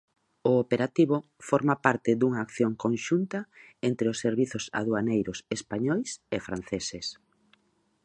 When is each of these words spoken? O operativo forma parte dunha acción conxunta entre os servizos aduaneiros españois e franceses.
O 0.51 0.53
operativo 0.63 1.17
forma 1.49 1.75
parte 1.85 2.11
dunha 2.19 2.39
acción 2.45 2.71
conxunta 2.85 3.39
entre 3.89 4.05
os 4.13 4.17
servizos 4.25 4.63
aduaneiros 4.79 5.37
españois 5.57 6.09
e 6.35 6.37
franceses. 6.47 7.05